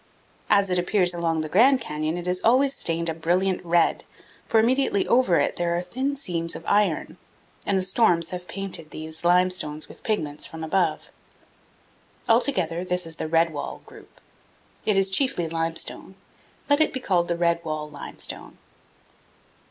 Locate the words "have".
8.31-8.47